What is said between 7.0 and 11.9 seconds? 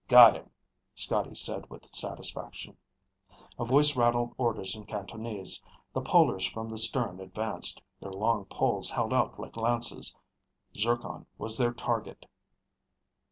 advanced, their long poles held out like lances. Zircon was their